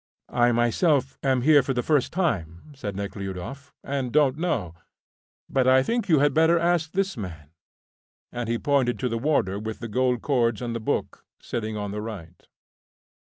"I 0.33 0.51
myself 0.51 1.19
am 1.21 1.41
here 1.43 1.61
for 1.61 1.75
the 1.75 1.83
first 1.83 2.11
time," 2.11 2.73
said 2.73 2.95
Nekhludoff, 2.95 3.71
"and 3.83 4.11
don't 4.11 4.35
know; 4.35 4.73
but 5.47 5.67
I 5.67 5.83
think 5.83 6.09
you 6.09 6.17
had 6.17 6.33
better 6.33 6.57
ask 6.57 6.93
this 6.93 7.15
man," 7.15 7.51
and 8.31 8.49
he 8.49 8.57
pointed 8.57 8.97
to 8.97 9.09
the 9.09 9.19
warder 9.19 9.59
with 9.59 9.77
the 9.77 9.87
gold 9.87 10.23
cords 10.23 10.59
and 10.59 10.75
the 10.75 10.79
book, 10.79 11.23
sitting 11.39 11.77
on 11.77 11.91
the 11.91 12.01
right. 12.01 12.47